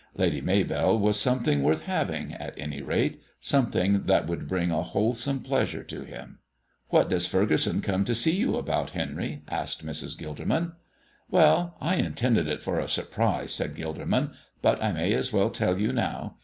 [0.15, 5.41] Lady Maybell was something worth having, at any rate something that would bring a wholesome
[5.43, 6.39] pleasure to him.
[6.89, 10.17] "What does Furgeson come to see you about, Henry?" asked Mrs.
[10.17, 10.71] Gilderman.
[11.29, 14.31] "Well, I intended it for a surprise," said Gilderman,
[14.63, 16.37] "but I may as well tell you now.